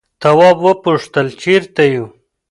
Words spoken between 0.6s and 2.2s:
وپوښتل چیرته یو.